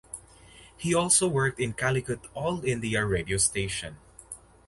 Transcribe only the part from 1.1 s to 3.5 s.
worked in Calicut All India Radio